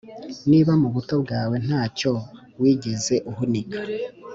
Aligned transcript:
Niba 0.49 0.71
mu 0.81 0.89
buto 0.95 1.15
bwawe 1.23 1.55
nta 1.65 1.81
cyo 1.97 2.13
wigeze 2.59 3.15
uhunika, 3.29 3.77